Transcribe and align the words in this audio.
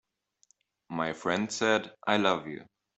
My 0.89 1.13
friend 1.13 1.51
said: 1.51 1.93
"I 2.07 2.17
love 2.17 2.47
you. 2.47 2.65